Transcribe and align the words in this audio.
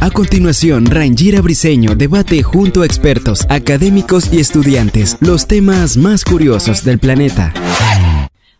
A 0.00 0.10
continuación, 0.10 0.86
Rangira 0.86 1.40
Briseño 1.42 1.94
debate 1.94 2.42
junto 2.42 2.82
a 2.82 2.86
expertos, 2.86 3.46
académicos 3.50 4.32
y 4.32 4.40
estudiantes 4.40 5.18
los 5.20 5.46
temas 5.46 5.96
más 5.96 6.24
curiosos 6.24 6.84
del 6.84 6.98
planeta. 6.98 7.52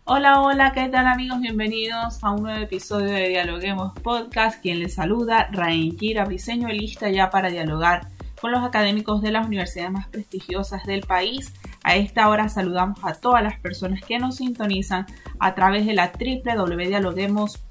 Hola, 0.04 0.40
hola, 0.40 0.72
¿qué 0.72 0.88
tal 0.88 1.06
amigos? 1.06 1.40
Bienvenidos 1.40 2.22
a 2.22 2.32
un 2.32 2.42
nuevo 2.42 2.58
episodio 2.58 3.06
de 3.06 3.28
Dialoguemos 3.28 3.92
Podcast. 4.00 4.60
Quien 4.60 4.80
les 4.80 4.94
saluda, 4.94 5.48
Rangira 5.52 6.24
Briseño, 6.24 6.68
lista 6.68 7.08
ya 7.08 7.30
para 7.30 7.50
dialogar 7.50 8.08
con 8.40 8.52
los 8.52 8.62
académicos 8.64 9.22
de 9.22 9.32
las 9.32 9.46
universidades 9.46 9.92
más 9.92 10.08
prestigiosas 10.08 10.84
del 10.84 11.02
país. 11.02 11.52
A 11.84 11.96
esta 11.96 12.28
hora 12.28 12.48
saludamos 12.48 12.98
a 13.02 13.14
todas 13.14 13.42
las 13.42 13.58
personas 13.60 14.02
que 14.02 14.18
nos 14.18 14.36
sintonizan 14.36 15.06
a 15.38 15.54
través 15.54 15.86
de 15.86 15.94
la 15.94 16.04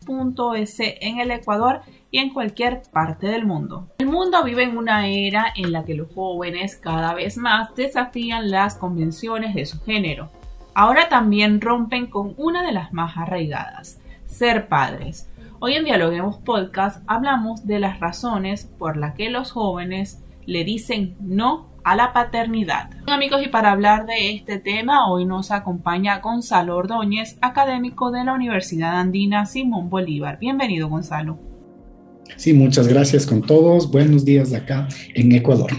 www.dialoguemos.es 0.07 0.79
en 0.79 1.19
el 1.19 1.31
Ecuador 1.31 1.81
y 2.09 2.19
en 2.19 2.33
cualquier 2.33 2.81
parte 2.91 3.27
del 3.27 3.45
mundo. 3.45 3.87
El 3.99 4.07
mundo 4.07 4.43
vive 4.43 4.63
en 4.63 4.77
una 4.77 5.07
era 5.07 5.53
en 5.55 5.71
la 5.71 5.83
que 5.83 5.95
los 5.95 6.13
jóvenes 6.13 6.75
cada 6.77 7.13
vez 7.13 7.37
más 7.37 7.75
desafían 7.75 8.49
las 8.49 8.75
convenciones 8.75 9.53
de 9.53 9.65
su 9.65 9.81
género. 9.81 10.29
Ahora 10.73 11.09
también 11.09 11.59
rompen 11.59 12.07
con 12.07 12.33
una 12.37 12.63
de 12.63 12.71
las 12.71 12.93
más 12.93 13.17
arraigadas, 13.17 13.99
ser 14.25 14.67
padres. 14.67 15.29
Hoy 15.59 15.73
en 15.73 15.85
Dialoguemos 15.85 16.37
Podcast 16.37 17.03
hablamos 17.07 17.65
de 17.65 17.79
las 17.79 17.99
razones 17.99 18.65
por 18.77 18.95
las 18.95 19.15
que 19.15 19.29
los 19.29 19.51
jóvenes 19.51 20.23
le 20.47 20.63
dicen 20.63 21.15
no 21.19 21.67
a 21.83 21.95
la 21.95 22.13
paternidad. 22.13 22.89
Amigos, 23.05 23.43
y 23.45 23.49
para 23.49 23.71
hablar 23.71 24.07
de 24.07 24.31
este 24.31 24.57
tema, 24.57 25.11
hoy 25.11 25.25
nos 25.25 25.51
acompaña 25.51 26.19
Gonzalo 26.19 26.77
Ordóñez, 26.77 27.37
académico 27.41 28.11
de 28.11 28.23
la 28.23 28.33
Universidad 28.33 28.99
Andina 28.99 29.45
Simón 29.45 29.89
Bolívar. 29.89 30.39
Bienvenido, 30.39 30.89
Gonzalo. 30.89 31.37
Sí, 32.37 32.53
muchas 32.53 32.87
gracias 32.87 33.25
con 33.25 33.41
todos. 33.41 33.91
Buenos 33.91 34.25
días 34.25 34.49
de 34.51 34.57
acá 34.57 34.87
en 35.13 35.33
Ecuador. 35.33 35.71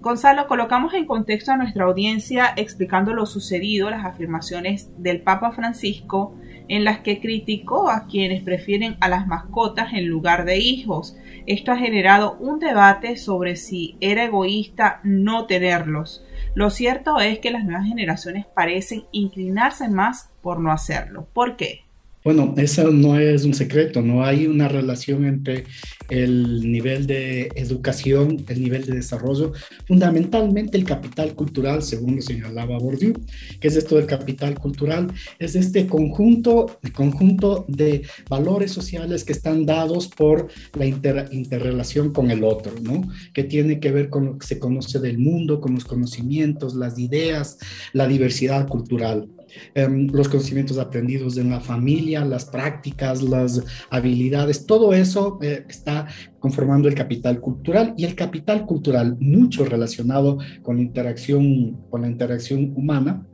Gonzalo, 0.00 0.46
colocamos 0.48 0.94
en 0.94 1.06
contexto 1.06 1.52
a 1.52 1.56
nuestra 1.56 1.84
audiencia 1.84 2.52
explicando 2.56 3.12
lo 3.12 3.26
sucedido, 3.26 3.90
las 3.90 4.04
afirmaciones 4.04 4.90
del 4.98 5.22
Papa 5.22 5.52
Francisco 5.52 6.34
en 6.70 6.84
las 6.84 7.00
que 7.00 7.20
criticó 7.20 7.90
a 7.90 8.06
quienes 8.06 8.44
prefieren 8.44 8.96
a 9.00 9.08
las 9.08 9.26
mascotas 9.26 9.92
en 9.92 10.06
lugar 10.06 10.44
de 10.44 10.58
hijos. 10.58 11.16
Esto 11.46 11.72
ha 11.72 11.76
generado 11.76 12.36
un 12.38 12.60
debate 12.60 13.16
sobre 13.16 13.56
si 13.56 13.96
era 14.00 14.24
egoísta 14.24 15.00
no 15.02 15.46
tenerlos. 15.46 16.24
Lo 16.54 16.70
cierto 16.70 17.18
es 17.18 17.40
que 17.40 17.50
las 17.50 17.64
nuevas 17.64 17.86
generaciones 17.86 18.46
parecen 18.54 19.02
inclinarse 19.10 19.88
más 19.88 20.30
por 20.42 20.60
no 20.60 20.70
hacerlo. 20.70 21.26
¿Por 21.32 21.56
qué? 21.56 21.80
Bueno, 22.22 22.54
eso 22.56 22.92
no 22.92 23.18
es 23.18 23.44
un 23.44 23.54
secreto, 23.54 24.00
no 24.00 24.24
hay 24.24 24.46
una 24.46 24.68
relación 24.68 25.24
entre 25.24 25.64
el 26.10 26.70
nivel 26.70 27.06
de 27.06 27.50
educación, 27.54 28.44
el 28.48 28.62
nivel 28.62 28.84
de 28.84 28.96
desarrollo, 28.96 29.52
fundamentalmente 29.86 30.76
el 30.76 30.84
capital 30.84 31.34
cultural, 31.34 31.82
según 31.82 32.16
lo 32.16 32.22
señalaba 32.22 32.78
Bourdieu, 32.78 33.14
que 33.60 33.68
es 33.68 33.76
esto 33.76 33.96
del 33.96 34.06
capital 34.06 34.58
cultural, 34.58 35.12
es 35.38 35.54
este 35.54 35.86
conjunto, 35.86 36.78
conjunto 36.94 37.64
de 37.68 38.02
valores 38.28 38.72
sociales 38.72 39.24
que 39.24 39.32
están 39.32 39.66
dados 39.66 40.08
por 40.08 40.48
la 40.74 40.86
interrelación 40.86 42.12
con 42.12 42.30
el 42.30 42.44
otro, 42.44 42.72
¿no? 42.82 43.02
Que 43.32 43.44
tiene 43.44 43.80
que 43.80 43.92
ver 43.92 44.10
con 44.10 44.26
lo 44.26 44.38
que 44.38 44.46
se 44.46 44.58
conoce 44.58 44.98
del 44.98 45.18
mundo, 45.18 45.60
con 45.60 45.74
los 45.74 45.84
conocimientos, 45.84 46.74
las 46.74 46.98
ideas, 46.98 47.58
la 47.92 48.06
diversidad 48.06 48.68
cultural. 48.68 49.28
Em, 49.74 50.08
los 50.12 50.28
conocimientos 50.28 50.78
aprendidos 50.78 51.36
en 51.36 51.50
la 51.50 51.60
familia, 51.60 52.24
las 52.24 52.44
prácticas, 52.44 53.22
las 53.22 53.62
habilidades, 53.90 54.66
todo 54.66 54.94
eso 54.94 55.38
eh, 55.42 55.64
está 55.68 55.99
conformando 56.38 56.88
el 56.88 56.94
capital 56.94 57.40
cultural. 57.40 57.94
Y 57.96 58.04
el 58.04 58.14
capital 58.14 58.66
cultural 58.66 59.16
mucho 59.20 59.64
relacionado 59.64 60.38
con 60.62 60.76
la 60.76 60.82
interacción, 60.82 61.78
con 61.90 62.02
la 62.02 62.08
interacción 62.08 62.72
humana 62.76 63.26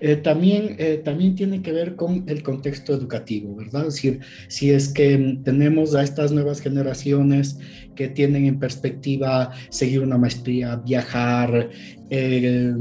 eh, 0.00 0.16
también, 0.16 0.76
eh, 0.78 1.00
también 1.04 1.34
tiene 1.34 1.62
que 1.62 1.72
ver 1.72 1.96
con 1.96 2.24
el 2.28 2.42
contexto 2.42 2.94
educativo, 2.94 3.56
¿verdad? 3.56 3.88
Es 3.88 3.94
decir, 3.94 4.20
si 4.48 4.70
es 4.70 4.88
que 4.88 5.38
tenemos 5.44 5.94
a 5.94 6.02
estas 6.02 6.32
nuevas 6.32 6.60
generaciones 6.60 7.58
que 7.96 8.08
tienen 8.08 8.46
en 8.46 8.60
perspectiva 8.60 9.50
seguir 9.70 10.00
una 10.00 10.18
maestría, 10.18 10.76
viajar, 10.76 11.70
eh, 12.10 12.72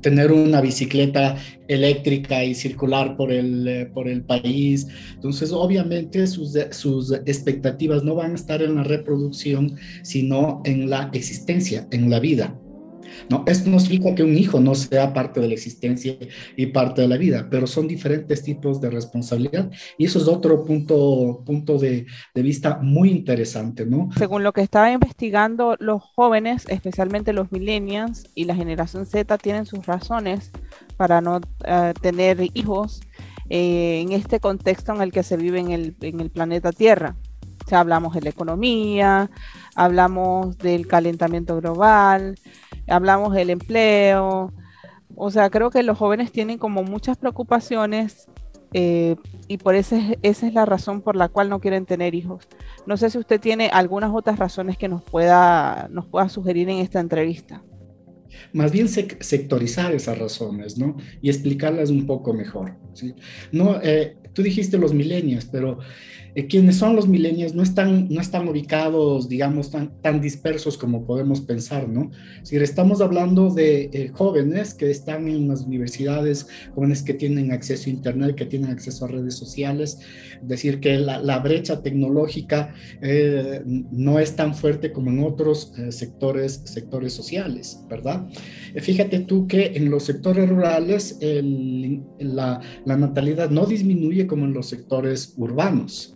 tener 0.00 0.32
una 0.32 0.60
bicicleta 0.60 1.36
eléctrica 1.68 2.44
y 2.44 2.54
circular 2.54 3.16
por 3.16 3.32
el, 3.32 3.88
por 3.94 4.08
el 4.08 4.22
país. 4.22 4.88
Entonces, 5.14 5.52
obviamente 5.52 6.26
sus, 6.26 6.58
sus 6.70 7.12
expectativas 7.24 8.02
no 8.02 8.16
van 8.16 8.32
a 8.32 8.34
estar 8.34 8.62
en 8.62 8.74
la 8.74 8.82
reproducción, 8.82 9.76
sino 10.02 10.60
en 10.64 10.90
la 10.90 11.10
existencia, 11.12 11.86
en 11.92 12.10
la 12.10 12.18
vida. 12.18 12.58
No, 13.28 13.44
esto 13.46 13.70
no 13.70 13.78
significa 13.80 14.14
que 14.14 14.22
un 14.22 14.36
hijo 14.36 14.60
no 14.60 14.74
sea 14.74 15.12
parte 15.12 15.40
de 15.40 15.48
la 15.48 15.54
existencia 15.54 16.16
y 16.56 16.66
parte 16.66 17.02
de 17.02 17.08
la 17.08 17.16
vida, 17.16 17.48
pero 17.50 17.66
son 17.66 17.88
diferentes 17.88 18.42
tipos 18.42 18.80
de 18.80 18.90
responsabilidad 18.90 19.70
y 19.98 20.06
eso 20.06 20.18
es 20.18 20.28
otro 20.28 20.64
punto, 20.64 21.42
punto 21.44 21.78
de, 21.78 22.06
vista 22.34 22.78
muy 22.82 23.10
interesante, 23.10 23.86
¿no? 23.86 24.10
Según 24.16 24.42
lo 24.42 24.52
que 24.52 24.60
estaba 24.60 24.90
investigando, 24.90 25.76
los 25.78 26.02
jóvenes, 26.02 26.64
especialmente 26.68 27.32
los 27.32 27.50
millennials 27.52 28.24
y 28.34 28.44
la 28.44 28.54
generación 28.54 29.06
Z, 29.06 29.38
tienen 29.38 29.66
sus 29.66 29.86
razones 29.86 30.50
para 30.96 31.20
no 31.20 31.36
uh, 31.36 31.92
tener 32.00 32.38
hijos 32.54 33.00
eh, 33.50 34.00
en 34.00 34.12
este 34.12 34.40
contexto 34.40 34.94
en 34.94 35.02
el 35.02 35.12
que 35.12 35.22
se 35.22 35.36
vive 35.36 35.60
en 35.60 35.70
el, 35.70 36.30
planeta 36.30 36.72
Tierra. 36.72 37.16
Hablamos 37.70 38.14
de 38.14 38.20
la 38.20 38.30
economía, 38.30 39.30
hablamos 39.74 40.58
del 40.58 40.86
calentamiento 40.86 41.60
global, 41.60 42.38
hablamos 42.86 43.34
del 43.34 43.50
empleo. 43.50 44.52
O 45.16 45.30
sea, 45.30 45.50
creo 45.50 45.70
que 45.70 45.82
los 45.82 45.98
jóvenes 45.98 46.32
tienen 46.32 46.58
como 46.58 46.82
muchas 46.82 47.16
preocupaciones 47.16 48.26
eh, 48.72 49.14
y 49.46 49.58
por 49.58 49.76
eso 49.76 49.96
esa 50.22 50.46
es 50.48 50.52
la 50.52 50.66
razón 50.66 51.00
por 51.00 51.14
la 51.14 51.28
cual 51.28 51.48
no 51.48 51.60
quieren 51.60 51.86
tener 51.86 52.14
hijos. 52.14 52.48
No 52.86 52.96
sé 52.96 53.08
si 53.08 53.18
usted 53.18 53.40
tiene 53.40 53.68
algunas 53.72 54.10
otras 54.12 54.38
razones 54.38 54.76
que 54.76 54.88
nos 54.88 55.02
pueda, 55.02 55.88
nos 55.90 56.06
pueda 56.06 56.28
sugerir 56.28 56.68
en 56.68 56.78
esta 56.78 56.98
entrevista. 56.98 57.62
Más 58.52 58.72
bien 58.72 58.88
sectorizar 58.88 59.94
esas 59.94 60.18
razones, 60.18 60.76
¿no? 60.76 60.96
Y 61.22 61.30
explicarlas 61.30 61.90
un 61.90 62.04
poco 62.04 62.34
mejor. 62.34 62.74
¿sí? 62.94 63.14
No, 63.52 63.80
eh, 63.80 64.16
tú 64.32 64.42
dijiste 64.42 64.76
los 64.76 64.92
milenios, 64.92 65.44
pero 65.44 65.78
eh, 66.34 66.46
quienes 66.46 66.76
son 66.76 66.96
los 66.96 67.06
milenios 67.06 67.54
no 67.54 67.62
están, 67.62 68.08
no 68.08 68.20
están 68.20 68.48
ubicados, 68.48 69.28
digamos, 69.28 69.70
tan, 69.70 70.00
tan 70.00 70.20
dispersos 70.20 70.76
como 70.76 71.06
podemos 71.06 71.40
pensar, 71.40 71.88
¿no? 71.88 72.10
Si 72.42 72.56
estamos 72.56 73.00
hablando 73.00 73.50
de 73.50 73.90
eh, 73.92 74.10
jóvenes 74.12 74.74
que 74.74 74.90
están 74.90 75.28
en 75.28 75.48
las 75.48 75.62
universidades, 75.62 76.48
jóvenes 76.74 77.02
que 77.02 77.14
tienen 77.14 77.52
acceso 77.52 77.88
a 77.88 77.92
Internet, 77.92 78.34
que 78.34 78.46
tienen 78.46 78.70
acceso 78.70 79.04
a 79.04 79.08
redes 79.08 79.36
sociales, 79.36 80.00
decir 80.42 80.80
que 80.80 80.98
la, 80.98 81.18
la 81.18 81.38
brecha 81.38 81.82
tecnológica 81.82 82.74
eh, 83.00 83.62
no 83.64 84.18
es 84.18 84.34
tan 84.34 84.54
fuerte 84.54 84.92
como 84.92 85.10
en 85.10 85.22
otros 85.22 85.72
sectores, 85.90 86.62
sectores 86.64 87.12
sociales, 87.12 87.80
¿verdad? 87.88 88.26
fíjate 88.76 89.20
tú 89.20 89.46
que 89.46 89.72
en 89.74 89.90
los 89.90 90.04
sectores 90.04 90.48
rurales 90.48 91.18
el, 91.20 92.02
la, 92.18 92.60
la 92.84 92.96
natalidad 92.96 93.50
no 93.50 93.66
disminuye 93.66 94.26
como 94.26 94.44
en 94.44 94.52
los 94.52 94.66
sectores 94.66 95.34
urbanos. 95.36 96.14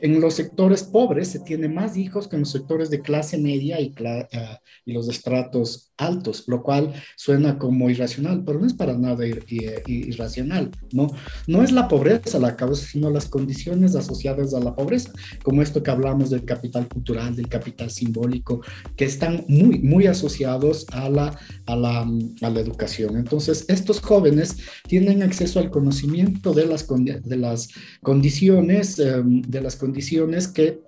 En 0.00 0.20
los 0.20 0.34
sectores 0.34 0.82
pobres 0.82 1.28
se 1.28 1.40
tiene 1.40 1.68
más 1.68 1.96
hijos 1.96 2.28
que 2.28 2.36
en 2.36 2.42
los 2.42 2.50
sectores 2.50 2.90
de 2.90 3.00
clase 3.00 3.38
media 3.38 3.80
y, 3.80 3.88
uh, 3.88 4.56
y 4.84 4.92
los 4.92 5.08
estratos 5.08 5.92
altos, 5.96 6.44
lo 6.46 6.62
cual 6.62 6.92
suena 7.16 7.58
como 7.58 7.88
irracional, 7.88 8.42
pero 8.44 8.58
no 8.58 8.66
es 8.66 8.74
para 8.74 8.98
nada 8.98 9.26
ir, 9.26 9.44
ir, 9.48 9.82
irracional, 9.86 10.70
¿no? 10.92 11.08
No 11.46 11.62
es 11.62 11.70
la 11.70 11.86
pobreza 11.86 12.38
la 12.38 12.56
causa, 12.56 12.84
sino 12.86 13.10
las 13.10 13.26
condiciones 13.26 13.94
asociadas 13.94 14.54
a 14.54 14.60
la 14.60 14.74
pobreza, 14.74 15.12
como 15.42 15.62
esto 15.62 15.82
que 15.82 15.90
hablamos 15.90 16.30
del 16.30 16.44
capital 16.44 16.88
cultural, 16.88 17.36
del 17.36 17.48
capital 17.48 17.90
simbólico, 17.90 18.60
que 18.96 19.04
están 19.04 19.44
muy, 19.48 19.78
muy 19.78 20.06
asociados 20.06 20.86
a 20.92 21.08
la, 21.08 21.38
a 21.66 21.76
la, 21.76 22.00
a 22.42 22.50
la 22.50 22.60
educación. 22.60 23.16
Entonces, 23.16 23.64
estos 23.68 24.00
jóvenes 24.00 24.56
tienen 24.88 25.22
acceso 25.22 25.60
al 25.60 25.70
conocimiento 25.70 26.52
de 26.52 26.66
las, 26.66 26.86
de 26.88 27.36
las 27.36 27.68
condiciones, 28.02 28.98
um, 28.98 29.42
de 29.42 29.60
las 29.60 29.73
condiciones 29.76 30.48
que 30.48 30.80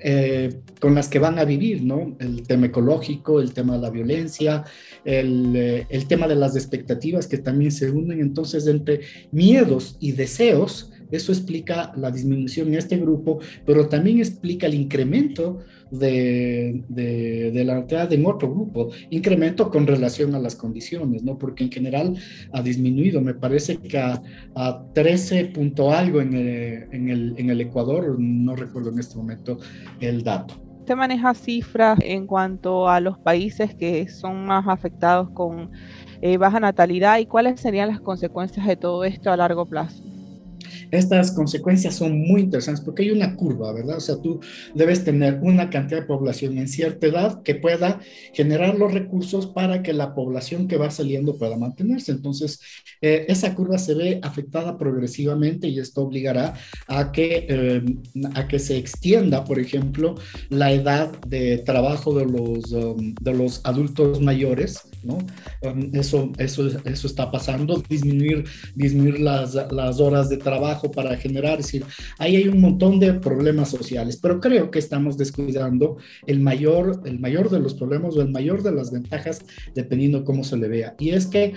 eh, 0.00 0.60
con 0.80 0.94
las 0.94 1.08
que 1.08 1.18
van 1.18 1.38
a 1.38 1.44
vivir, 1.44 1.82
¿no? 1.82 2.16
El 2.20 2.46
tema 2.46 2.66
ecológico, 2.66 3.40
el 3.40 3.52
tema 3.52 3.74
de 3.74 3.82
la 3.82 3.90
violencia, 3.90 4.64
el, 5.04 5.54
eh, 5.56 5.86
el 5.88 6.06
tema 6.06 6.28
de 6.28 6.36
las 6.36 6.54
expectativas 6.56 7.26
que 7.26 7.38
también 7.38 7.72
se 7.72 7.90
unen 7.90 8.20
entonces 8.20 8.66
entre 8.66 9.00
miedos 9.32 9.96
y 10.00 10.12
deseos 10.12 10.92
eso 11.10 11.32
explica 11.32 11.92
la 11.96 12.10
disminución 12.10 12.68
en 12.68 12.74
este 12.74 12.96
grupo, 12.96 13.38
pero 13.64 13.88
también 13.88 14.18
explica 14.18 14.66
el 14.66 14.74
incremento 14.74 15.60
de, 15.90 16.82
de, 16.88 17.64
la 17.64 17.78
entrada 17.78 18.12
en 18.12 18.26
otro 18.26 18.50
grupo, 18.50 18.90
incremento 19.10 19.70
con 19.70 19.86
relación 19.86 20.34
a 20.34 20.38
las 20.38 20.56
condiciones, 20.56 21.22
¿no? 21.22 21.38
Porque 21.38 21.64
en 21.64 21.70
general 21.70 22.16
ha 22.52 22.62
disminuido, 22.62 23.20
me 23.20 23.34
parece 23.34 23.76
que 23.76 23.98
a, 23.98 24.22
13 24.94 25.46
punto 25.46 25.92
algo 25.92 26.20
en 26.20 26.34
el, 26.34 26.88
en, 26.92 27.10
el, 27.10 27.34
en 27.36 27.50
el 27.50 27.60
Ecuador, 27.60 28.16
no 28.18 28.56
recuerdo 28.56 28.90
en 28.90 28.98
este 28.98 29.16
momento 29.16 29.58
el 30.00 30.22
dato. 30.22 30.54
¿Usted 30.80 30.96
maneja 30.96 31.34
cifras 31.34 31.98
en 32.02 32.26
cuanto 32.26 32.88
a 32.88 33.00
los 33.00 33.18
países 33.18 33.74
que 33.74 34.08
son 34.08 34.46
más 34.46 34.68
afectados 34.68 35.28
con 35.30 35.70
eh, 36.22 36.36
baja 36.36 36.60
natalidad 36.60 37.18
y 37.18 37.26
cuáles 37.26 37.60
serían 37.60 37.88
las 37.88 38.00
consecuencias 38.00 38.66
de 38.66 38.76
todo 38.76 39.04
esto 39.04 39.30
a 39.30 39.36
largo 39.36 39.66
plazo? 39.66 40.04
Estas 40.90 41.32
consecuencias 41.32 41.94
son 41.94 42.18
muy 42.18 42.42
interesantes 42.42 42.84
porque 42.84 43.02
hay 43.02 43.10
una 43.10 43.36
curva, 43.36 43.72
¿verdad? 43.72 43.96
O 43.98 44.00
sea, 44.00 44.16
tú 44.16 44.40
debes 44.74 45.04
tener 45.04 45.40
una 45.42 45.70
cantidad 45.70 46.00
de 46.00 46.06
población 46.06 46.58
en 46.58 46.68
cierta 46.68 47.06
edad 47.06 47.42
que 47.42 47.54
pueda 47.54 48.00
generar 48.32 48.76
los 48.76 48.92
recursos 48.92 49.46
para 49.46 49.82
que 49.82 49.92
la 49.92 50.14
población 50.14 50.68
que 50.68 50.76
va 50.76 50.90
saliendo 50.90 51.36
pueda 51.36 51.56
mantenerse. 51.56 52.12
Entonces, 52.12 52.60
eh, 53.00 53.26
esa 53.28 53.54
curva 53.54 53.78
se 53.78 53.94
ve 53.94 54.20
afectada 54.22 54.78
progresivamente 54.78 55.68
y 55.68 55.78
esto 55.78 56.02
obligará 56.02 56.54
a 56.88 57.12
que, 57.12 57.46
eh, 57.48 57.82
a 58.34 58.48
que 58.48 58.58
se 58.58 58.76
extienda, 58.76 59.44
por 59.44 59.58
ejemplo, 59.58 60.14
la 60.48 60.72
edad 60.72 61.10
de 61.26 61.58
trabajo 61.58 62.14
de 62.14 62.26
los, 62.26 62.72
um, 62.72 63.14
de 63.20 63.34
los 63.34 63.60
adultos 63.64 64.20
mayores, 64.20 64.82
¿no? 65.06 65.18
Um, 65.62 65.90
eso, 65.94 66.32
eso, 66.38 66.68
eso 66.84 67.06
está 67.06 67.30
pasando, 67.30 67.82
disminuir, 67.88 68.44
disminuir 68.74 69.20
las, 69.20 69.54
las 69.70 70.00
horas 70.00 70.28
de 70.28 70.36
trabajo 70.36 70.90
para 70.90 71.16
generar, 71.16 71.60
es 71.60 71.66
decir, 71.66 71.84
ahí 72.18 72.36
hay 72.36 72.48
un 72.48 72.60
montón 72.60 73.00
de 73.00 73.14
problemas 73.14 73.70
sociales, 73.70 74.18
pero 74.20 74.40
creo 74.40 74.70
que 74.70 74.78
estamos 74.78 75.16
descuidando 75.16 75.96
el 76.26 76.40
mayor, 76.40 77.02
el 77.04 77.18
mayor 77.18 77.50
de 77.50 77.60
los 77.60 77.74
problemas 77.74 78.16
o 78.16 78.22
el 78.22 78.30
mayor 78.30 78.62
de 78.62 78.72
las 78.72 78.90
ventajas, 78.90 79.40
dependiendo 79.74 80.24
cómo 80.24 80.44
se 80.44 80.56
le 80.56 80.68
vea. 80.68 80.94
Y 80.98 81.10
es 81.10 81.26
que 81.26 81.54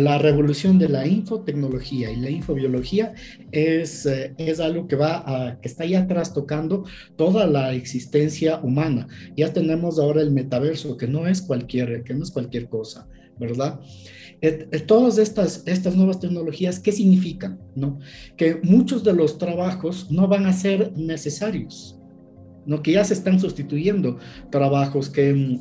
la 0.00 0.18
revolución 0.18 0.78
de 0.78 0.88
la 0.88 1.06
infotecnología 1.06 2.10
y 2.10 2.16
la 2.16 2.30
infobiología 2.30 3.14
es, 3.50 4.06
eh, 4.06 4.34
es 4.38 4.60
algo 4.60 4.86
que 4.86 4.96
va 4.96 5.58
que 5.60 5.68
está 5.68 5.84
ya 5.84 6.06
trastocando 6.06 6.84
toda 7.16 7.46
la 7.46 7.72
existencia 7.72 8.60
humana. 8.60 9.08
Ya 9.36 9.52
tenemos 9.52 9.98
ahora 9.98 10.20
el 10.20 10.30
metaverso, 10.30 10.96
que 10.96 11.06
no 11.06 11.26
es 11.26 11.42
cualquier, 11.42 12.04
que 12.04 12.14
no 12.14 12.22
es 12.24 12.30
cualquier 12.30 12.68
cosa, 12.68 13.08
¿verdad? 13.38 13.80
todas 14.86 15.18
estas, 15.18 15.62
estas 15.66 15.96
nuevas 15.96 16.20
tecnologías, 16.20 16.78
¿qué 16.78 16.92
significan? 16.92 17.58
¿no? 17.74 17.98
Que 18.36 18.60
muchos 18.62 19.02
de 19.02 19.12
los 19.12 19.38
trabajos 19.38 20.10
no 20.10 20.28
van 20.28 20.46
a 20.46 20.52
ser 20.52 20.92
necesarios, 20.96 21.98
¿no? 22.66 22.82
que 22.82 22.92
ya 22.92 23.04
se 23.04 23.14
están 23.14 23.40
sustituyendo 23.40 24.18
trabajos 24.50 25.08
que... 25.08 25.58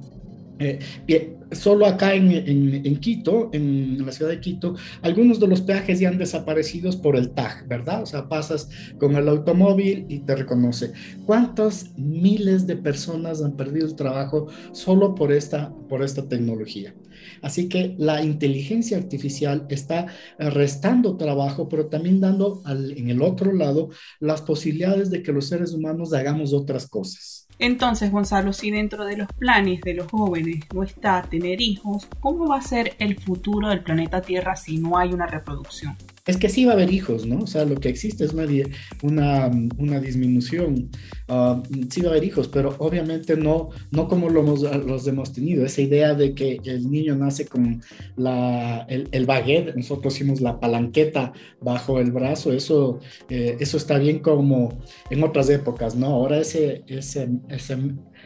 Mm, 0.59 0.63
eh, 1.07 1.37
solo 1.51 1.85
acá 1.85 2.15
en, 2.15 2.31
en, 2.31 2.99
Quito, 2.99 3.49
en 3.53 4.05
la 4.05 4.11
ciudad 4.11 4.31
de 4.31 4.39
Quito, 4.39 4.75
algunos 5.01 5.39
de 5.39 5.47
los 5.47 5.61
peajes 5.61 5.99
ya 5.99 6.09
han 6.09 6.17
desaparecido 6.17 6.91
por 7.01 7.15
el 7.15 7.31
tag, 7.31 7.67
¿verdad? 7.67 8.03
O 8.03 8.05
sea, 8.05 8.27
pasas 8.27 8.69
con 8.99 9.15
el 9.15 9.27
automóvil 9.27 10.05
y 10.09 10.19
te 10.19 10.35
reconoce. 10.35 10.93
¿Cuántas 11.25 11.97
miles 11.97 12.67
de 12.67 12.77
personas 12.77 13.41
han 13.41 13.55
perdido 13.55 13.87
el 13.87 13.95
trabajo 13.95 14.47
solo 14.71 15.15
por 15.15 15.31
esta, 15.31 15.73
por 15.89 16.03
esta 16.03 16.27
tecnología? 16.27 16.93
Así 17.41 17.69
que 17.69 17.95
la 17.97 18.23
inteligencia 18.23 18.97
artificial 18.97 19.65
está 19.69 20.07
restando 20.37 21.17
trabajo, 21.17 21.69
pero 21.69 21.87
también 21.87 22.19
dando 22.19 22.61
en 22.67 23.09
el 23.09 23.21
otro 23.21 23.53
lado 23.53 23.89
las 24.19 24.41
posibilidades 24.41 25.09
de 25.09 25.21
que 25.23 25.31
los 25.31 25.47
seres 25.47 25.73
humanos 25.73 26.13
hagamos 26.13 26.53
otras 26.53 26.87
cosas. 26.87 27.44
Entonces, 27.59 28.11
Gonzalo, 28.11 28.51
si 28.53 28.69
dentro 28.69 29.05
de 29.05 29.17
los 29.17 29.27
planes 29.33 29.81
de 29.81 29.93
los 29.93 30.11
jóvenes 30.11 30.65
no 30.73 30.83
está 30.83 31.21
tener 31.21 31.61
hijos, 31.61 32.07
¿cómo 32.19 32.47
va 32.47 32.57
a 32.57 32.61
ser 32.61 32.95
el 32.99 33.19
futuro 33.19 33.69
del 33.69 33.83
planeta 33.83 34.21
Tierra 34.21 34.55
si 34.55 34.77
no 34.77 34.97
hay 34.97 35.13
una 35.13 35.25
reproducción? 35.25 35.95
Es 36.27 36.37
que 36.37 36.49
sí 36.49 36.65
va 36.65 36.71
a 36.71 36.75
haber 36.75 36.91
hijos, 36.91 37.25
¿no? 37.27 37.39
O 37.39 37.47
sea, 37.47 37.65
lo 37.65 37.75
que 37.75 37.89
existe 37.89 38.25
es 38.25 38.33
una, 39.03 39.51
una, 39.77 39.99
disminución. 39.99 40.89
Uh, 41.27 41.61
sí 41.89 42.01
va 42.01 42.07
a 42.07 42.11
haber 42.11 42.23
hijos, 42.23 42.47
pero 42.47 42.75
obviamente 42.79 43.37
no, 43.37 43.69
no 43.91 44.07
como 44.07 44.29
lo 44.29 44.39
hemos, 44.39 44.61
los 44.61 45.07
hemos 45.07 45.33
tenido. 45.33 45.63
Esa 45.65 45.81
idea 45.81 46.15
de 46.15 46.33
que 46.33 46.59
el 46.65 46.89
niño 46.89 47.15
nace 47.15 47.45
con 47.45 47.81
la, 48.15 48.85
el, 48.89 49.07
el 49.11 49.25
baguette, 49.27 49.75
nosotros 49.75 50.15
hicimos 50.15 50.41
la 50.41 50.59
palanqueta 50.59 51.31
bajo 51.61 51.99
el 51.99 52.11
brazo, 52.11 52.51
eso, 52.53 52.99
eh, 53.29 53.57
eso 53.59 53.77
está 53.77 53.99
bien 53.99 54.19
como 54.19 54.79
en 55.11 55.23
otras 55.23 55.49
épocas, 55.49 55.95
¿no? 55.95 56.07
Ahora 56.07 56.39
ese, 56.39 56.83
ese, 56.87 57.29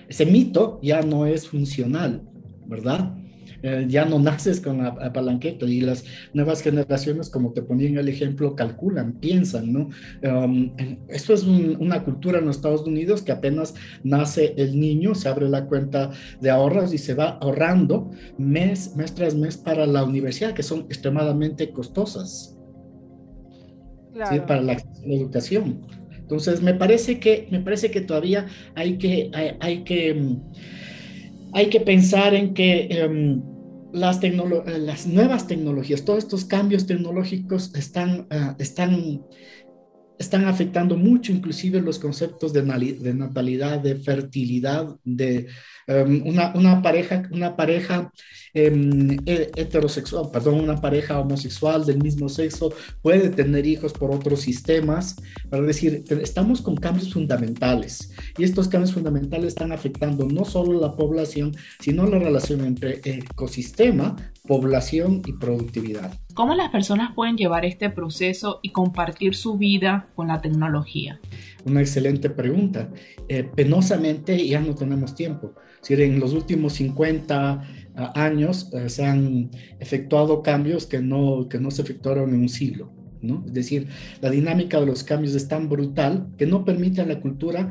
ese 0.07 0.25
mito 0.25 0.79
ya 0.81 1.01
no 1.01 1.25
es 1.25 1.49
funcional, 1.49 2.23
¿verdad? 2.65 3.13
Eh, 3.61 3.85
ya 3.87 4.05
no 4.05 4.19
naces 4.19 4.61
con 4.61 4.77
la 4.77 5.11
palanqueta 5.11 5.65
y 5.65 5.81
las 5.81 6.05
nuevas 6.33 6.61
generaciones, 6.61 7.29
como 7.29 7.51
te 7.51 7.61
ponía 7.61 7.89
en 7.89 7.97
el 7.97 8.07
ejemplo, 8.07 8.55
calculan, 8.55 9.13
piensan, 9.13 9.73
¿no? 9.73 9.89
Um, 10.23 10.71
esto 11.07 11.33
es 11.33 11.43
una 11.43 12.03
cultura 12.03 12.39
en 12.39 12.45
los 12.45 12.57
Estados 12.57 12.85
Unidos 12.85 13.21
que 13.21 13.31
apenas 13.31 13.73
nace 14.03 14.53
el 14.57 14.79
niño, 14.79 15.15
se 15.15 15.27
abre 15.27 15.49
la 15.49 15.65
cuenta 15.65 16.11
de 16.39 16.49
ahorros 16.49 16.93
y 16.93 16.97
se 16.97 17.13
va 17.13 17.37
ahorrando 17.41 18.11
mes, 18.37 18.95
mes 18.95 19.13
tras 19.13 19.35
mes 19.35 19.57
para 19.57 19.85
la 19.85 20.03
universidad, 20.03 20.53
que 20.53 20.63
son 20.63 20.81
extremadamente 20.81 21.71
costosas. 21.71 22.55
para 24.47 24.61
la, 24.61 24.77
educación. 25.05 25.81
Entonces, 26.17 26.61
me 26.61 26.75
parece 26.75 27.19
que, 27.19 27.47
me 27.49 27.59
parece 27.59 27.89
que 27.89 28.01
todavía 28.01 28.45
hay 28.75 28.97
que, 28.97 29.31
hay 29.59 29.83
que 29.83 30.37
hay 31.53 31.69
que 31.69 31.79
pensar 31.79 32.33
en 32.33 32.53
que 32.53 32.87
em, 32.89 33.41
las, 33.91 34.19
las, 34.23 35.07
nuevas 35.07 35.47
tecnologías, 35.47 36.05
todos 36.05 36.19
estos 36.19 36.45
cambios 36.45 36.85
tecnológicos 36.85 37.73
están, 37.75 38.27
ah, 38.29 38.55
están, 38.59 39.23
están 40.19 40.45
afectando 40.45 40.95
mucho 40.95 41.31
inclusive 41.31 41.81
los 41.81 41.97
conceptos 41.97 42.53
de, 42.53 42.61
natalidad, 42.61 43.79
de 43.79 43.95
fertilidad, 43.95 44.95
de 45.03 45.47
una, 45.87 46.53
una, 46.53 46.81
pareja, 46.83 47.23
una 47.31 47.55
pareja 47.55 48.11
Em, 48.53 49.17
heterosexual, 49.27 50.31
perdón, 50.31 50.61
una 50.61 50.81
pareja 50.81 51.19
homosexual 51.19 51.85
del 51.85 51.99
mismo 52.01 52.29
sexo 52.29 52.73
puede 53.01 53.29
tener 53.29 53.67
hijos 53.67 53.93
por 53.93 54.09
otros 54.09 54.41
sistemas, 54.41 55.17
para 55.51 55.61
decir, 55.63 56.03
estamos 56.21 56.61
con 56.61 56.75
cambios 56.75 57.13
fundamentales 57.13 58.11
y 58.39 58.43
estos 58.43 58.67
cambios 58.67 58.93
fundamentales 58.93 59.49
están 59.49 59.71
afectando 59.71 60.25
no 60.25 60.45
solo 60.45 60.81
la 60.81 60.95
población, 60.95 61.55
sino 61.79 62.07
la 62.07 62.17
relación 62.17 62.65
entre 62.65 63.01
ecosistema, 63.03 64.15
población 64.47 65.21
y 65.27 65.33
productividad. 65.33 66.11
¿Cómo 66.39 66.55
las 66.55 66.69
personas 66.69 67.13
pueden 67.13 67.35
llevar 67.35 67.65
este 67.65 67.89
proceso 67.89 68.61
y 68.61 68.69
compartir 68.69 69.35
su 69.35 69.57
vida 69.57 70.07
con 70.15 70.29
la 70.29 70.39
tecnología? 70.39 71.19
Una 71.65 71.81
excelente 71.81 72.29
pregunta. 72.29 72.89
Eh, 73.27 73.43
penosamente 73.43 74.47
ya 74.47 74.61
no 74.61 74.73
tenemos 74.73 75.15
tiempo. 75.15 75.53
Si 75.81 75.95
en 75.95 76.17
los 76.17 76.31
últimos 76.31 76.71
50 76.75 77.61
años 78.15 78.71
eh, 78.71 78.87
se 78.87 79.05
han 79.05 79.51
efectuado 79.81 80.41
cambios 80.41 80.85
que 80.85 81.01
no, 81.01 81.49
que 81.49 81.59
no 81.59 81.71
se 81.71 81.81
efectuaron 81.81 82.33
en 82.33 82.39
un 82.39 82.47
siglo. 82.47 82.89
¿no? 83.21 83.43
Es 83.45 83.53
decir, 83.53 83.87
la 84.21 84.29
dinámica 84.29 84.79
de 84.79 84.85
los 84.85 85.03
cambios 85.03 85.35
es 85.35 85.49
tan 85.49 85.67
brutal 85.67 86.29
que 86.37 86.45
no 86.45 86.63
permite 86.63 87.01
a 87.01 87.05
la 87.05 87.19
cultura 87.19 87.69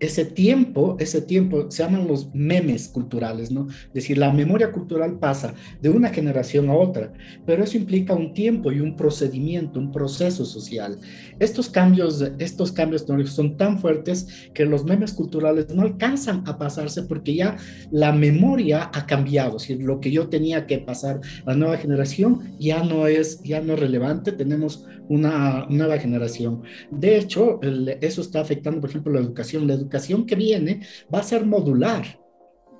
ese 0.00 0.24
tiempo, 0.24 0.96
ese 0.98 1.20
tiempo, 1.20 1.70
se 1.70 1.82
llaman 1.82 2.08
los 2.08 2.34
memes 2.34 2.88
culturales, 2.88 3.50
¿no? 3.50 3.68
Es 3.68 3.92
decir, 3.92 4.18
la 4.18 4.32
memoria 4.32 4.72
cultural 4.72 5.18
pasa 5.18 5.54
de 5.80 5.90
una 5.90 6.08
generación 6.08 6.70
a 6.70 6.74
otra, 6.74 7.12
pero 7.46 7.62
eso 7.62 7.76
implica 7.76 8.14
un 8.14 8.32
tiempo 8.32 8.72
y 8.72 8.80
un 8.80 8.96
procedimiento, 8.96 9.78
un 9.78 9.92
proceso 9.92 10.44
social. 10.44 10.98
Estos 11.38 11.68
cambios, 11.68 12.22
estos 12.38 12.72
cambios 12.72 13.04
son 13.26 13.56
tan 13.56 13.78
fuertes 13.78 14.50
que 14.54 14.64
los 14.64 14.84
memes 14.84 15.12
culturales 15.12 15.72
no 15.74 15.82
alcanzan 15.82 16.42
a 16.46 16.56
pasarse 16.58 17.02
porque 17.02 17.34
ya 17.34 17.56
la 17.90 18.12
memoria 18.12 18.90
ha 18.94 19.06
cambiado, 19.06 19.56
es 19.56 19.68
decir, 19.68 19.82
lo 19.82 20.00
que 20.00 20.10
yo 20.10 20.28
tenía 20.28 20.66
que 20.66 20.78
pasar 20.78 21.20
a 21.44 21.50
la 21.50 21.56
nueva 21.56 21.76
generación 21.76 22.40
ya 22.58 22.82
no 22.82 23.06
es, 23.06 23.42
ya 23.42 23.60
no 23.60 23.74
es 23.74 23.80
relevante, 23.80 24.32
tenemos 24.32 24.86
una 25.08 25.66
nueva 25.68 25.98
generación. 25.98 26.62
De 26.90 27.18
hecho, 27.18 27.58
eso 28.00 28.20
está 28.20 28.40
afectando, 28.40 28.80
por 28.80 28.90
ejemplo, 28.90 29.12
la 29.12 29.18
educación. 29.18 29.66
La 29.66 29.74
educación 29.74 29.89
que 30.26 30.34
viene 30.36 30.80
va 31.12 31.20
a 31.20 31.24
ser 31.24 31.44
modular, 31.46 32.20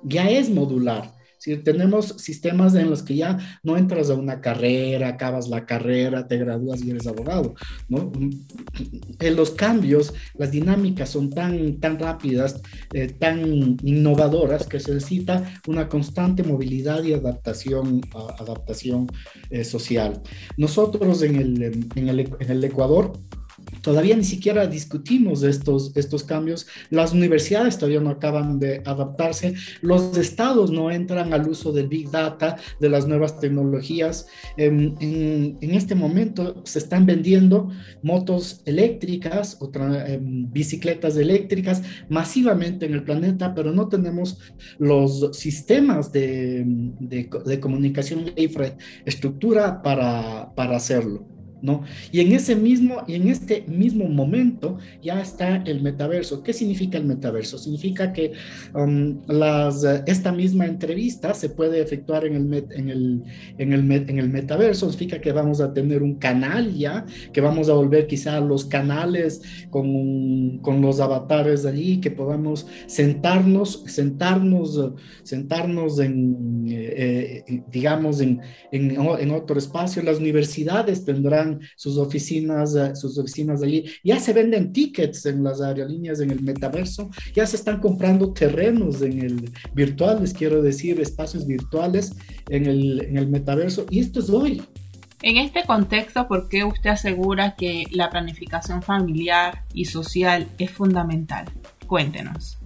ya 0.03 0.29
es 0.29 0.49
modular. 0.49 1.13
Si 1.41 1.57
tenemos 1.57 2.09
sistemas 2.19 2.75
en 2.75 2.91
los 2.91 3.01
que 3.01 3.15
ya 3.15 3.39
no 3.63 3.75
entras 3.75 4.11
a 4.11 4.13
una 4.13 4.41
carrera, 4.41 5.07
acabas 5.07 5.49
la 5.49 5.65
carrera, 5.65 6.27
te 6.27 6.37
gradúas 6.37 6.83
y 6.83 6.91
eres 6.91 7.07
abogado, 7.07 7.55
¿no? 7.89 8.11
En 9.19 9.35
los 9.35 9.49
cambios, 9.49 10.13
las 10.35 10.51
dinámicas 10.51 11.09
son 11.09 11.31
tan, 11.31 11.79
tan 11.79 11.97
rápidas, 11.97 12.61
eh, 12.93 13.07
tan 13.07 13.75
innovadoras 13.81 14.67
que 14.67 14.79
se 14.79 14.93
necesita 14.93 15.51
una 15.67 15.89
constante 15.89 16.43
movilidad 16.43 17.03
y 17.03 17.13
adaptación, 17.13 18.01
adaptación 18.37 19.07
eh, 19.49 19.63
social. 19.63 20.21
Nosotros 20.57 21.23
en 21.23 21.37
el, 21.37 21.63
en 21.95 22.07
el, 22.07 22.19
en 22.19 22.51
el 22.51 22.63
Ecuador, 22.63 23.13
Todavía 23.81 24.15
ni 24.15 24.23
siquiera 24.23 24.67
discutimos 24.67 25.43
estos, 25.43 25.91
estos 25.95 26.23
cambios. 26.23 26.67
Las 26.89 27.13
universidades 27.13 27.77
todavía 27.77 27.99
no 27.99 28.11
acaban 28.11 28.59
de 28.59 28.81
adaptarse. 28.85 29.55
Los 29.81 30.17
estados 30.17 30.71
no 30.71 30.91
entran 30.91 31.33
al 31.33 31.47
uso 31.47 31.71
del 31.71 31.87
Big 31.87 32.09
Data, 32.11 32.57
de 32.79 32.89
las 32.89 33.07
nuevas 33.07 33.39
tecnologías. 33.39 34.27
En, 34.57 34.95
en, 34.99 35.71
este 35.71 35.95
momento 35.95 36.61
se 36.65 36.79
están 36.79 37.05
vendiendo 37.05 37.69
motos 38.03 38.61
eléctricas, 38.65 39.57
o 39.59 39.71
em, 39.73 40.51
bicicletas 40.51 41.17
eléctricas 41.17 41.81
masivamente 42.09 42.85
en 42.85 42.93
el 42.93 43.03
planeta, 43.03 43.55
pero 43.55 43.71
no 43.71 43.87
tenemos 43.87 44.37
los 44.77 45.31
sistemas 45.33 46.11
de, 46.11 46.67
comunicación 47.59 48.31
infraestructura 48.35 49.81
para, 49.81 50.53
para 50.55 50.75
hacerlo. 50.77 51.40
¿No? 51.61 51.83
Y 52.11 52.19
en 52.21 52.31
ese 52.33 52.55
mismo, 52.55 53.03
y 53.07 53.15
en 53.15 53.27
este 53.27 53.63
mismo 53.67 54.07
momento 54.07 54.77
ya 55.01 55.21
está 55.21 55.57
el 55.65 55.81
metaverso. 55.81 56.43
¿Qué 56.43 56.53
significa 56.53 56.97
el 56.97 57.05
metaverso? 57.05 57.57
Significa 57.57 58.13
que 58.13 58.33
um, 58.73 59.21
las, 59.27 59.83
esta 60.05 60.31
misma 60.31 60.65
entrevista 60.65 61.33
se 61.33 61.49
puede 61.49 61.81
efectuar 61.81 62.25
en 62.25 62.35
el, 62.35 62.65
en, 62.71 62.89
el, 62.89 63.23
en, 63.57 63.73
el, 63.73 63.91
en 63.91 64.19
el 64.19 64.29
metaverso. 64.29 64.89
Significa 64.89 65.21
que 65.21 65.31
vamos 65.31 65.61
a 65.61 65.73
tener 65.73 66.01
un 66.01 66.15
canal 66.15 66.73
ya, 66.73 67.05
que 67.33 67.41
vamos 67.41 67.69
a 67.69 67.73
volver 67.73 68.07
quizá 68.07 68.39
los 68.39 68.65
canales 68.65 69.41
con, 69.69 70.59
con 70.59 70.81
los 70.81 70.99
avatares 70.99 71.65
allí, 71.65 71.99
que 71.99 72.11
podamos 72.11 72.67
sentarnos, 72.87 73.83
sentarnos, 73.87 74.93
sentarnos 75.23 75.99
en, 75.99 76.65
eh, 76.67 77.43
eh, 77.47 77.63
digamos, 77.71 78.21
en, 78.21 78.41
en, 78.71 78.91
en 78.91 79.31
otro 79.31 79.57
espacio. 79.57 80.01
Las 80.03 80.19
universidades 80.19 81.05
tendrán 81.05 81.50
sus 81.75 81.97
oficinas, 81.97 82.75
eh, 82.75 82.95
sus 82.95 83.17
oficinas 83.17 83.61
allí. 83.61 83.85
Ya 84.03 84.19
se 84.19 84.33
venden 84.33 84.71
tickets 84.71 85.25
en 85.25 85.43
las 85.43 85.61
aerolíneas 85.61 86.19
en 86.19 86.31
el 86.31 86.41
metaverso, 86.41 87.09
ya 87.33 87.45
se 87.45 87.55
están 87.55 87.79
comprando 87.79 88.33
terrenos 88.33 89.01
en 89.01 89.21
el 89.21 89.51
virtual, 89.73 90.21
les 90.21 90.33
quiero 90.33 90.61
decir, 90.61 90.99
espacios 90.99 91.45
virtuales 91.45 92.13
en 92.49 92.65
el, 92.65 93.03
en 93.03 93.17
el 93.17 93.27
metaverso. 93.27 93.85
Y 93.89 93.99
esto 93.99 94.19
es 94.19 94.29
hoy. 94.29 94.61
En 95.23 95.37
este 95.37 95.63
contexto, 95.65 96.27
¿por 96.27 96.49
qué 96.49 96.63
usted 96.63 96.89
asegura 96.89 97.55
que 97.55 97.85
la 97.91 98.09
planificación 98.09 98.81
familiar 98.81 99.63
y 99.71 99.85
social 99.85 100.47
es 100.57 100.71
fundamental? 100.71 101.45
Cuéntenos. 101.85 102.57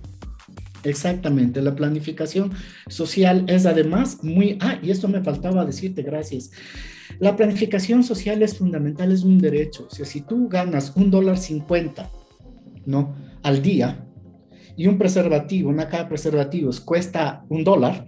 Exactamente, 0.85 1.61
la 1.61 1.75
planificación 1.75 2.51
social 2.87 3.43
es 3.47 3.65
además 3.65 4.23
muy... 4.23 4.57
Ah, 4.61 4.77
y 4.81 4.91
esto 4.91 5.07
me 5.07 5.21
faltaba 5.21 5.65
decirte, 5.65 6.03
gracias. 6.03 6.51
La 7.19 7.35
planificación 7.35 8.03
social 8.03 8.41
es 8.43 8.57
fundamental, 8.57 9.11
es 9.11 9.23
un 9.23 9.39
derecho. 9.39 9.87
O 9.89 9.93
sea, 9.93 10.05
si 10.05 10.21
tú 10.21 10.47
ganas 10.47 10.93
un 10.95 11.09
dólar 11.09 11.37
cincuenta, 11.37 12.09
¿no? 12.85 13.15
Al 13.41 13.61
día, 13.61 14.05
y 14.77 14.87
un 14.87 14.97
preservativo, 14.97 15.69
una 15.69 15.87
caja 15.87 16.03
de 16.03 16.09
preservativos 16.09 16.79
cuesta 16.79 17.45
un 17.49 17.63
dólar, 17.63 18.07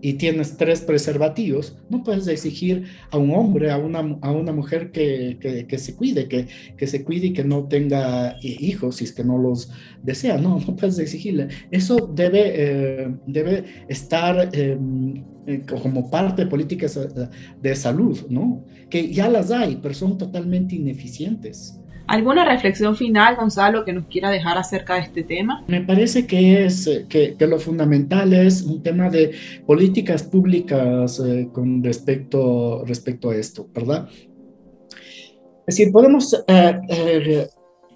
y 0.00 0.14
tienes 0.14 0.56
tres 0.56 0.80
preservativos, 0.80 1.76
no 1.90 2.02
puedes 2.02 2.26
exigir 2.28 2.84
a 3.10 3.18
un 3.18 3.30
hombre, 3.30 3.70
a 3.70 3.78
una, 3.78 4.18
a 4.20 4.30
una 4.30 4.52
mujer 4.52 4.92
que, 4.92 5.66
que, 5.68 5.78
se 5.78 5.96
cuide, 5.96 6.28
que, 6.28 6.46
que 6.76 6.86
se 6.86 7.04
cuide 7.04 7.28
y 7.28 7.32
que 7.32 7.44
no 7.44 7.64
tenga 7.68 8.36
hijos 8.42 8.96
si 8.96 9.04
es 9.04 9.12
que 9.12 9.24
no 9.24 9.38
los 9.38 9.70
desea. 10.02 10.38
No, 10.38 10.60
no 10.60 10.76
puedes 10.76 10.98
exigirle. 10.98 11.48
Eso 11.70 12.10
debe, 12.14 12.52
eh, 12.54 13.14
debe 13.26 13.64
estar 13.88 14.54
em, 14.54 15.24
eh, 15.46 15.62
como 15.82 16.10
parte 16.10 16.44
de 16.44 16.50
políticas 16.50 16.98
de 17.60 17.74
salud, 17.74 18.18
¿no? 18.28 18.64
Que 18.90 19.12
ya 19.12 19.28
las 19.28 19.50
hay, 19.50 19.78
pero 19.82 19.94
son 19.94 20.18
totalmente 20.18 20.76
ineficientes. 20.76 21.80
¿Alguna 22.08 22.46
reflexión 22.46 22.96
final, 22.96 23.36
Gonzalo, 23.36 23.84
que 23.84 23.92
nos 23.92 24.06
quiera 24.06 24.30
dejar 24.30 24.56
acerca 24.56 24.94
de 24.94 25.00
este 25.00 25.22
tema? 25.24 25.62
Me 25.68 25.82
parece 25.82 26.26
que, 26.26 26.64
es, 26.64 26.86
eh, 26.86 27.04
que, 27.06 27.36
lo 27.46 27.58
fundamental 27.58 28.32
es 28.32 28.62
un 28.62 28.82
tema 28.82 29.10
de 29.10 29.32
políticas 29.66 30.22
públicas 30.22 31.20
eh, 31.20 31.50
con 31.52 31.84
respecto, 31.84 32.82
respecto 32.86 33.28
a 33.28 33.36
esto, 33.36 33.68
¿verdad? 33.74 34.08
Es 35.66 35.76
decir, 35.76 35.92
podemos, 35.92 36.34
eh, 36.48 37.46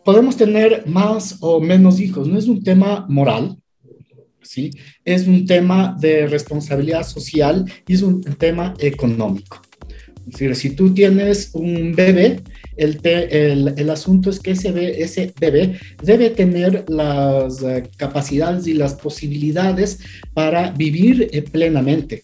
podemos 0.05 0.37
tener 0.37 0.87
más 0.87 1.39
o 1.41 1.59
menos 1.59 1.99
hijos, 1.99 2.29
no 2.29 2.39
es 2.39 2.49
un 2.49 2.63
tema 2.63 3.07
moral, 3.09 3.57
¿sí? 4.43 4.69
Es 5.07 5.27
un 5.27 5.47
tema 5.47 5.97
de 5.99 6.27
responsabilidad 6.27 7.05
social 7.05 7.65
y 7.89 7.95
es 7.95 8.03
un 8.03 8.21
tema 8.23 8.75
económico. 8.79 9.63
Es 10.27 10.33
decir, 10.33 10.55
si 10.55 10.77
tú 10.77 10.93
tienes 10.93 11.51
un 11.55 11.95
bebé, 11.95 12.41
el, 12.77 13.75
el, 13.77 13.91
asunto 13.91 14.31
es 14.31 14.41
que 14.41 14.53
ese, 14.53 15.03
ese 15.03 15.33
bebé 15.39 15.79
debe 16.03 16.31
tener 16.31 16.85
las 16.89 17.63
eh, 17.63 17.85
capacidades 17.97 18.67
y 18.67 18.75
las 18.75 18.95
posibilidades 18.95 20.01
para 20.35 20.71
vivir 20.71 21.29
eh, 21.33 21.43
plenamente. 21.43 22.23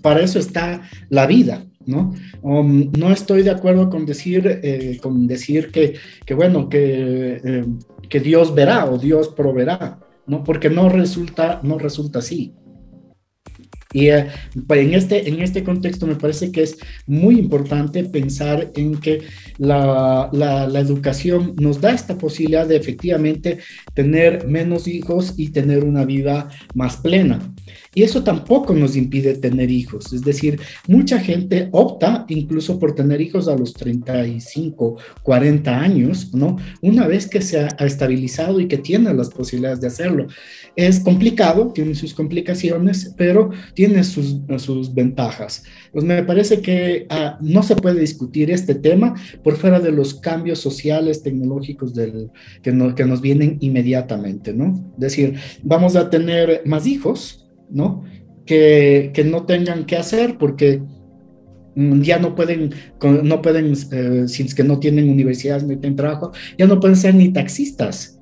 Para 0.00 0.20
eso 0.20 0.38
está 0.38 0.82
la 1.08 1.26
vida, 1.26 1.64
¿no? 1.84 2.14
Um, 2.42 2.92
no 2.96 3.12
estoy 3.12 3.42
de 3.42 3.50
acuerdo 3.50 3.90
con 3.90 4.06
decir, 4.06 4.60
eh, 4.62 4.98
con 5.02 5.26
decir 5.26 5.70
que, 5.70 5.94
que 6.24 6.34
bueno, 6.34 6.68
que, 6.68 7.64
que 8.08 8.20
Dios 8.20 8.54
verá 8.54 8.86
o 8.86 8.98
Dios 8.98 9.28
proveerá, 9.28 9.98
¿no? 10.26 10.44
Porque 10.44 10.70
no 10.70 10.88
resulta, 10.88 11.60
no 11.62 11.78
resulta 11.78 12.20
así. 12.20 12.54
Y 13.92 14.08
eh, 14.08 14.26
en, 14.68 14.94
este, 14.94 15.28
en 15.28 15.40
este 15.40 15.62
contexto 15.62 16.06
me 16.06 16.16
parece 16.16 16.50
que 16.50 16.62
es 16.62 16.76
muy 17.06 17.38
importante 17.38 18.04
pensar 18.04 18.70
en 18.74 18.96
que 18.96 19.22
la, 19.58 20.28
la, 20.32 20.66
la, 20.66 20.80
educación 20.80 21.54
nos 21.56 21.80
da 21.80 21.92
esta 21.92 22.18
posibilidad 22.18 22.66
de 22.66 22.76
efectivamente 22.76 23.58
tener 23.94 24.46
menos 24.46 24.86
hijos 24.88 25.34
y 25.36 25.50
tener 25.50 25.84
una 25.84 26.04
vida 26.04 26.48
más 26.74 26.96
plena. 26.96 27.38
Y 27.94 28.02
eso 28.02 28.22
tampoco 28.22 28.74
nos 28.74 28.94
impide 28.94 29.34
tener 29.34 29.70
hijos. 29.70 30.12
Es 30.12 30.22
decir, 30.22 30.60
mucha 30.86 31.18
gente 31.18 31.70
opta 31.72 32.26
incluso 32.28 32.78
por 32.78 32.94
tener 32.94 33.22
hijos 33.22 33.48
a 33.48 33.56
los 33.56 33.72
35, 33.72 34.98
40 35.22 35.80
años, 35.80 36.34
¿no? 36.34 36.58
Una 36.82 37.06
vez 37.06 37.26
que 37.26 37.40
se 37.40 37.60
ha 37.60 37.68
estabilizado 37.80 38.60
y 38.60 38.68
que 38.68 38.78
tiene 38.78 39.14
las 39.14 39.30
posibilidades 39.30 39.80
de 39.80 39.86
hacerlo. 39.86 40.26
Es 40.76 41.00
complicado, 41.00 41.72
tiene 41.72 41.94
sus 41.94 42.12
complicaciones, 42.12 43.14
pero 43.16 43.50
tiene 43.76 44.02
sus, 44.04 44.40
sus 44.56 44.92
ventajas. 44.94 45.62
Pues 45.92 46.02
me 46.02 46.24
parece 46.24 46.62
que 46.62 47.06
ah, 47.10 47.38
no 47.42 47.62
se 47.62 47.76
puede 47.76 48.00
discutir 48.00 48.50
este 48.50 48.74
tema 48.74 49.14
por 49.44 49.56
fuera 49.56 49.78
de 49.78 49.92
los 49.92 50.14
cambios 50.14 50.58
sociales, 50.60 51.22
tecnológicos 51.22 51.94
del, 51.94 52.30
que, 52.62 52.72
que 52.96 53.04
nos 53.04 53.20
vienen 53.20 53.58
inmediatamente, 53.60 54.54
¿no? 54.54 54.72
Es 54.94 55.00
decir, 55.00 55.34
vamos 55.62 55.94
a 55.94 56.08
tener 56.08 56.62
más 56.64 56.86
hijos, 56.86 57.46
¿no? 57.68 58.02
Que, 58.46 59.10
que 59.12 59.24
no 59.24 59.44
tengan 59.44 59.84
que 59.84 59.96
hacer 59.96 60.38
porque 60.38 60.80
mm, 61.74 62.00
ya 62.00 62.18
no 62.18 62.34
pueden, 62.34 62.70
no 63.22 63.42
pueden, 63.42 63.74
eh, 63.92 64.24
si 64.26 64.42
es 64.42 64.54
que 64.54 64.64
no 64.64 64.78
tienen 64.78 65.10
universidades, 65.10 65.64
no 65.64 65.78
tienen 65.78 65.96
trabajo, 65.96 66.32
ya 66.56 66.66
no 66.66 66.80
pueden 66.80 66.96
ser 66.96 67.14
ni 67.14 67.30
taxistas, 67.30 68.15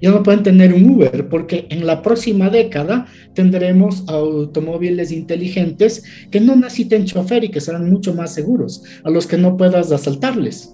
ya 0.00 0.10
no 0.10 0.22
pueden 0.22 0.42
tener 0.42 0.74
un 0.74 0.88
Uber, 0.90 1.28
porque 1.28 1.66
en 1.70 1.86
la 1.86 2.02
próxima 2.02 2.50
década 2.50 3.06
tendremos 3.34 4.08
automóviles 4.08 5.12
inteligentes 5.12 6.04
que 6.30 6.40
no 6.40 6.56
necesiten 6.56 7.04
chofer 7.04 7.44
y 7.44 7.50
que 7.50 7.60
serán 7.60 7.90
mucho 7.90 8.14
más 8.14 8.34
seguros, 8.34 8.82
a 9.04 9.10
los 9.10 9.26
que 9.26 9.38
no 9.38 9.56
puedas 9.56 9.92
asaltarles 9.92 10.72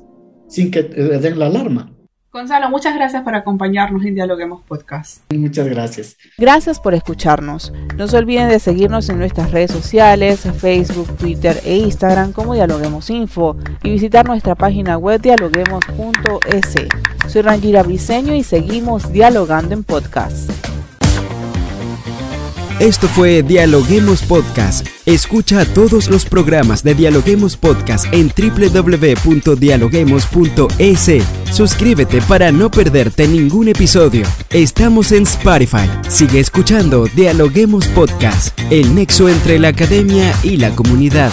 sin 0.49 0.71
que 0.71 0.83
den 0.83 1.39
la 1.39 1.47
alarma. 1.47 1.93
Gonzalo, 2.33 2.71
muchas 2.71 2.95
gracias 2.95 3.23
por 3.25 3.35
acompañarnos 3.35 4.07
en 4.07 4.15
Dialoguemos 4.15 4.63
Podcast. 4.63 5.31
Muchas 5.35 5.69
gracias. 5.69 6.17
Gracias 6.39 6.81
por 6.81 6.95
escucharnos. 6.95 7.75
No 7.99 8.09
se 8.09 8.17
olviden 8.17 8.49
de 8.49 8.59
seguirnos 8.59 9.11
en 9.11 9.19
nuestras 9.19 9.51
redes 9.51 9.71
sociales, 9.71 10.41
Facebook, 10.57 11.15
Twitter 11.19 11.61
e 11.67 11.77
Instagram 11.77 12.33
como 12.33 12.55
Dialoguemos 12.55 13.11
Info 13.11 13.57
y 13.83 13.91
visitar 13.91 14.27
nuestra 14.27 14.55
página 14.55 14.97
web 14.97 15.21
dialoguemos.es. 15.21 17.12
Soy 17.29 17.43
Rangira 17.43 17.83
Briseño 17.83 18.35
y 18.35 18.43
seguimos 18.43 19.13
dialogando 19.13 19.75
en 19.75 19.85
podcast. 19.85 20.51
Esto 22.81 23.07
fue 23.07 23.43
Dialoguemos 23.43 24.23
Podcast. 24.23 24.89
Escucha 25.07 25.65
todos 25.65 26.11
los 26.11 26.25
programas 26.25 26.83
de 26.83 26.95
Dialoguemos 26.95 27.57
Podcast 27.57 28.07
en 28.13 28.33
www.dialoguemos.es. 28.37 31.11
Suscríbete 31.53 32.21
para 32.23 32.51
no 32.51 32.73
perderte 32.73 33.29
ningún 33.29 33.69
episodio. 33.69 34.27
Estamos 34.51 35.13
en 35.13 35.23
Spotify. 35.23 35.89
Sigue 36.09 36.41
escuchando 36.41 37.07
Dialoguemos 37.15 37.87
Podcast, 37.89 38.59
el 38.71 38.95
nexo 38.97 39.29
entre 39.29 39.61
la 39.61 39.69
academia 39.69 40.35
y 40.43 40.57
la 40.57 40.75
comunidad. 40.75 41.31